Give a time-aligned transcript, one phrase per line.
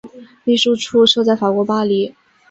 [0.45, 2.15] 秘书处设在法国巴黎。